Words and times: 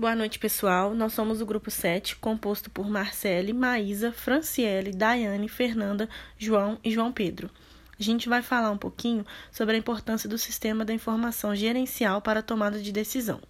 Boa 0.00 0.14
noite, 0.14 0.38
pessoal. 0.38 0.94
Nós 0.94 1.12
somos 1.12 1.40
o 1.40 1.44
grupo 1.44 1.72
7, 1.72 2.14
composto 2.14 2.70
por 2.70 2.88
Marcele, 2.88 3.52
Maísa, 3.52 4.12
Franciele, 4.12 4.92
Daiane, 4.92 5.48
Fernanda, 5.48 6.08
João 6.38 6.78
e 6.84 6.92
João 6.92 7.10
Pedro. 7.10 7.50
A 7.98 8.00
gente 8.04 8.28
vai 8.28 8.40
falar 8.40 8.70
um 8.70 8.78
pouquinho 8.78 9.26
sobre 9.50 9.74
a 9.74 9.78
importância 9.78 10.28
do 10.28 10.38
sistema 10.38 10.84
da 10.84 10.94
informação 10.94 11.52
gerencial 11.52 12.22
para 12.22 12.38
a 12.38 12.44
tomada 12.44 12.80
de 12.80 12.92
decisão. 12.92 13.40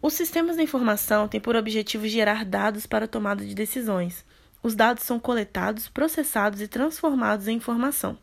Os 0.00 0.12
sistemas 0.12 0.54
da 0.56 0.62
informação 0.62 1.26
têm 1.26 1.40
por 1.40 1.56
objetivo 1.56 2.06
gerar 2.06 2.44
dados 2.44 2.86
para 2.86 3.06
a 3.06 3.08
tomada 3.08 3.44
de 3.44 3.56
decisões. 3.56 4.24
Os 4.62 4.76
dados 4.76 5.02
são 5.02 5.18
coletados, 5.18 5.88
processados 5.88 6.60
e 6.60 6.68
transformados 6.68 7.48
em 7.48 7.56
informação. 7.56 8.16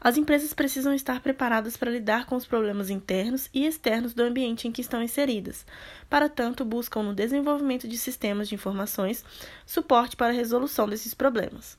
As 0.00 0.16
empresas 0.16 0.52
precisam 0.54 0.94
estar 0.94 1.20
preparadas 1.20 1.76
para 1.76 1.90
lidar 1.90 2.26
com 2.26 2.36
os 2.36 2.46
problemas 2.46 2.90
internos 2.90 3.48
e 3.52 3.66
externos 3.66 4.14
do 4.14 4.22
ambiente 4.22 4.66
em 4.66 4.72
que 4.72 4.80
estão 4.80 5.02
inseridas. 5.02 5.66
Para 6.08 6.28
tanto, 6.28 6.64
buscam 6.64 7.02
no 7.02 7.14
desenvolvimento 7.14 7.86
de 7.86 7.98
sistemas 7.98 8.48
de 8.48 8.54
informações 8.54 9.24
suporte 9.66 10.16
para 10.16 10.28
a 10.28 10.36
resolução 10.36 10.88
desses 10.88 11.14
problemas. 11.14 11.78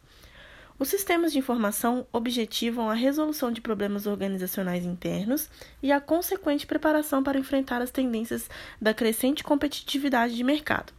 Os 0.80 0.88
sistemas 0.88 1.34
de 1.34 1.40
informação 1.40 2.08
objetivam 2.14 2.90
a 2.90 2.94
resolução 2.94 3.52
de 3.52 3.60
problemas 3.60 4.06
organizacionais 4.06 4.86
internos 4.86 5.50
e 5.84 5.92
a 5.92 6.00
consequente 6.00 6.66
preparação 6.66 7.22
para 7.22 7.38
enfrentar 7.38 7.82
as 7.82 7.92
tendências 7.92 8.50
da 8.82 8.94
crescente 8.94 9.44
competitividade 9.44 10.36
de 10.36 10.44
mercado. 10.44 10.99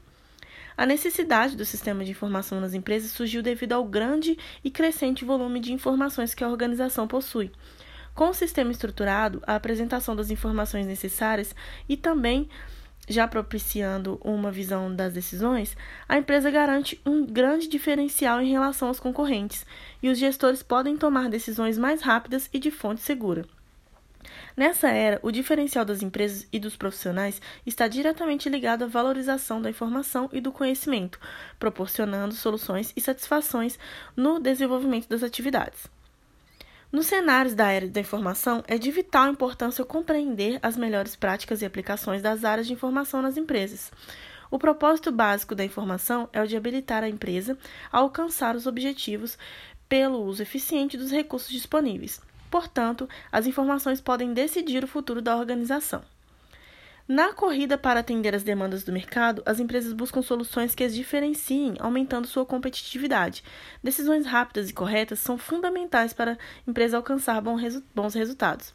A 0.77 0.87
necessidade 0.87 1.57
do 1.57 1.65
sistema 1.65 2.05
de 2.05 2.11
informação 2.11 2.61
nas 2.61 2.75
empresas 2.75 3.11
surgiu 3.11 3.43
devido 3.43 3.73
ao 3.73 3.85
grande 3.85 4.39
e 4.63 4.71
crescente 4.71 5.25
volume 5.25 5.61
de 5.61 5.73
informações 5.73 6.35
que 6.35 6.45
a 6.45 6.49
organização 6.49 7.07
possui. 7.07 7.51
Com 8.15 8.31
o 8.31 8.35
sistema 8.35 8.71
estruturado, 8.71 9.43
a 9.47 9.55
apresentação 9.55 10.17
das 10.17 10.31
informações 10.31 10.87
necessárias 10.87 11.55
e 11.89 11.97
também 11.97 12.49
já 13.09 13.27
propiciando 13.27 14.21
uma 14.23 14.53
visão 14.53 14.95
das 14.95 15.13
decisões, 15.13 15.77
a 16.09 16.17
empresa 16.17 16.51
garante 16.51 17.01
um 17.05 17.27
grande 17.27 17.69
diferencial 17.69 18.41
em 18.41 18.51
relação 18.51 18.89
aos 18.89 19.01
concorrentes, 19.01 19.67
e 20.01 20.09
os 20.09 20.19
gestores 20.19 20.63
podem 20.63 20.97
tomar 20.97 21.29
decisões 21.29 21.77
mais 21.77 22.03
rápidas 22.03 22.49
e 22.53 22.59
de 22.59 22.71
fonte 22.71 23.01
segura. 23.01 23.45
Nessa 24.57 24.89
era, 24.89 25.19
o 25.23 25.31
diferencial 25.31 25.85
das 25.85 26.03
empresas 26.03 26.47
e 26.53 26.59
dos 26.59 26.77
profissionais 26.77 27.41
está 27.65 27.89
diretamente 27.89 28.49
ligado 28.49 28.85
à 28.85 28.87
valorização 28.87 29.61
da 29.61 29.71
informação 29.71 30.29
e 30.33 30.41
do 30.41 30.53
conhecimento, 30.53 31.19
proporcionando 31.59 32.35
soluções 32.35 32.93
e 32.97 33.01
satisfações 33.01 33.79
no 34.17 34.39
desenvolvimento 34.39 35.09
das 35.09 35.23
atividades. 35.23 35.89
Nos 36.93 37.07
cenários 37.07 37.55
da 37.55 37.71
era 37.71 37.87
da 37.87 38.01
informação, 38.01 38.65
é 38.67 38.77
de 38.77 38.91
vital 38.91 39.29
importância 39.29 39.85
compreender 39.85 40.59
as 40.61 40.77
melhores 40.77 41.15
práticas 41.15 41.63
e 41.63 41.65
aplicações 41.65 42.21
das 42.21 42.45
áreas 42.45 42.67
de 42.67 42.73
informação 42.73 43.23
nas 43.23 43.37
empresas. 43.37 43.93
O 44.51 44.59
propósito 44.59 45.13
básico 45.13 45.55
da 45.55 45.65
informação 45.65 46.29
é 46.33 46.43
o 46.43 46.47
de 46.49 46.57
habilitar 46.57 47.05
a 47.05 47.09
empresa 47.09 47.57
a 47.93 47.99
alcançar 47.99 48.57
os 48.57 48.67
objetivos 48.67 49.39
pelo 49.89 50.25
uso 50.25 50.43
eficiente 50.43 50.97
dos 50.97 51.13
recursos 51.13 51.51
disponíveis. 51.51 52.21
Portanto, 52.51 53.09
as 53.31 53.47
informações 53.47 54.01
podem 54.01 54.35
decidir 54.35 54.83
o 54.83 54.89
futuro 54.89 55.23
da 55.23 55.37
organização. 55.37 56.03
Na 57.07 57.33
corrida 57.33 57.77
para 57.77 57.99
atender 58.01 58.37
as 58.37 58.45
demandas 58.45 58.85
do 58.85 58.93
mercado, 58.93 59.43
as 59.45 59.59
empresas 59.59 59.93
buscam 59.93 60.23
soluções 60.23 60.77
que 60.77 60.85
as 60.85 60.95
diferenciem, 60.95 61.75
aumentando 61.81 62.29
sua 62.29 62.47
competitividade. 62.47 63.43
Decisões 63.83 64.27
rápidas 64.27 64.71
e 64.71 64.73
corretas 64.73 65.19
são 65.19 65.37
fundamentais 65.37 66.13
para 66.13 66.35
a 66.35 66.71
empresa 66.71 66.97
alcançar 66.97 67.41
bons 67.41 68.15
resultados. 68.15 68.73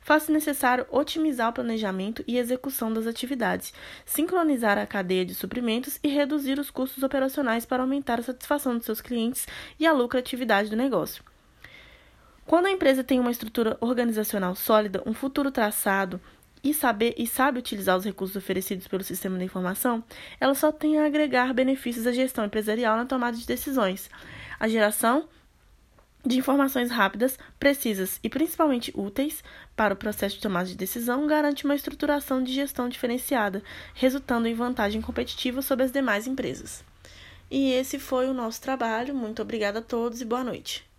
Faz-se 0.00 0.32
necessário 0.32 0.84
otimizar 0.90 1.50
o 1.50 1.52
planejamento 1.52 2.24
e 2.26 2.38
execução 2.38 2.92
das 2.92 3.06
atividades, 3.06 3.72
sincronizar 4.04 4.76
a 4.76 4.86
cadeia 4.86 5.24
de 5.24 5.34
suprimentos 5.34 6.00
e 6.02 6.08
reduzir 6.08 6.58
os 6.58 6.70
custos 6.70 7.04
operacionais 7.04 7.64
para 7.64 7.84
aumentar 7.84 8.18
a 8.18 8.24
satisfação 8.24 8.76
dos 8.76 8.86
seus 8.86 9.00
clientes 9.00 9.46
e 9.78 9.86
a 9.86 9.92
lucratividade 9.92 10.70
do 10.70 10.76
negócio. 10.76 11.29
Quando 12.50 12.66
a 12.66 12.72
empresa 12.72 13.04
tem 13.04 13.20
uma 13.20 13.30
estrutura 13.30 13.78
organizacional 13.80 14.56
sólida, 14.56 15.00
um 15.06 15.14
futuro 15.14 15.52
traçado 15.52 16.20
e, 16.64 16.74
saber, 16.74 17.14
e 17.16 17.24
sabe 17.24 17.60
utilizar 17.60 17.96
os 17.96 18.04
recursos 18.04 18.34
oferecidos 18.34 18.88
pelo 18.88 19.04
sistema 19.04 19.38
de 19.38 19.44
informação, 19.44 20.02
ela 20.40 20.52
só 20.56 20.72
tem 20.72 20.98
a 20.98 21.06
agregar 21.06 21.54
benefícios 21.54 22.08
à 22.08 22.12
gestão 22.12 22.44
empresarial 22.44 22.96
na 22.96 23.06
tomada 23.06 23.36
de 23.36 23.46
decisões. 23.46 24.10
A 24.58 24.66
geração 24.66 25.28
de 26.26 26.38
informações 26.38 26.90
rápidas, 26.90 27.38
precisas 27.56 28.18
e 28.20 28.28
principalmente 28.28 28.92
úteis 28.96 29.44
para 29.76 29.94
o 29.94 29.96
processo 29.96 30.34
de 30.34 30.42
tomada 30.42 30.66
de 30.66 30.74
decisão 30.74 31.28
garante 31.28 31.64
uma 31.64 31.76
estruturação 31.76 32.42
de 32.42 32.52
gestão 32.52 32.88
diferenciada, 32.88 33.62
resultando 33.94 34.48
em 34.48 34.54
vantagem 34.54 35.00
competitiva 35.00 35.62
sobre 35.62 35.84
as 35.84 35.92
demais 35.92 36.26
empresas. 36.26 36.82
E 37.48 37.70
esse 37.74 38.00
foi 38.00 38.28
o 38.28 38.34
nosso 38.34 38.60
trabalho. 38.60 39.14
Muito 39.14 39.40
obrigada 39.40 39.78
a 39.78 39.82
todos 39.82 40.20
e 40.20 40.24
boa 40.24 40.42
noite. 40.42 40.89